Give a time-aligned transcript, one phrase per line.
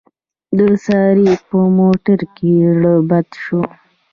[0.57, 3.61] د سارې په موټر کې زړه بد شو.